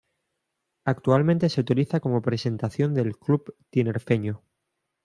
[0.83, 4.41] Actualmente se utiliza como presentación del club tinerfeño.